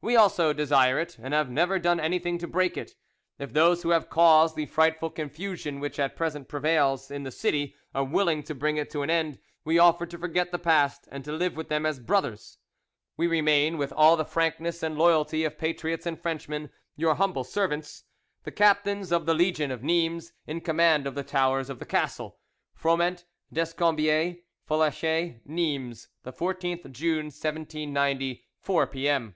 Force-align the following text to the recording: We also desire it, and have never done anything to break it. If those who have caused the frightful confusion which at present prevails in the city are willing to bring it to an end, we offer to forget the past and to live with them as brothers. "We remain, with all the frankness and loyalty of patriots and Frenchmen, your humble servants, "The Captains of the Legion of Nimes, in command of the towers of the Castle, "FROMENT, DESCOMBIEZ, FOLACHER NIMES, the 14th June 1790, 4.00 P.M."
We 0.00 0.14
also 0.14 0.52
desire 0.52 1.00
it, 1.00 1.18
and 1.20 1.34
have 1.34 1.50
never 1.50 1.76
done 1.80 1.98
anything 1.98 2.38
to 2.38 2.46
break 2.46 2.76
it. 2.76 2.94
If 3.40 3.52
those 3.52 3.82
who 3.82 3.88
have 3.90 4.08
caused 4.08 4.54
the 4.54 4.64
frightful 4.66 5.10
confusion 5.10 5.80
which 5.80 5.98
at 5.98 6.14
present 6.14 6.46
prevails 6.46 7.10
in 7.10 7.24
the 7.24 7.32
city 7.32 7.74
are 7.96 8.04
willing 8.04 8.44
to 8.44 8.54
bring 8.54 8.76
it 8.76 8.90
to 8.90 9.02
an 9.02 9.10
end, 9.10 9.40
we 9.64 9.76
offer 9.76 10.06
to 10.06 10.16
forget 10.16 10.52
the 10.52 10.58
past 10.58 11.08
and 11.10 11.24
to 11.24 11.32
live 11.32 11.56
with 11.56 11.68
them 11.68 11.84
as 11.84 11.98
brothers. 11.98 12.58
"We 13.16 13.26
remain, 13.26 13.76
with 13.76 13.92
all 13.92 14.16
the 14.16 14.24
frankness 14.24 14.84
and 14.84 14.96
loyalty 14.96 15.42
of 15.42 15.58
patriots 15.58 16.06
and 16.06 16.16
Frenchmen, 16.18 16.70
your 16.94 17.16
humble 17.16 17.42
servants, 17.42 18.04
"The 18.44 18.52
Captains 18.52 19.10
of 19.10 19.26
the 19.26 19.34
Legion 19.34 19.72
of 19.72 19.82
Nimes, 19.82 20.32
in 20.46 20.60
command 20.60 21.08
of 21.08 21.16
the 21.16 21.24
towers 21.24 21.68
of 21.68 21.80
the 21.80 21.84
Castle, 21.86 22.38
"FROMENT, 22.72 23.24
DESCOMBIEZ, 23.52 24.36
FOLACHER 24.64 25.40
NIMES, 25.44 26.06
the 26.22 26.32
14th 26.32 26.88
June 26.92 27.26
1790, 27.32 28.44
4.00 28.64 28.90
P.M." 28.92 29.34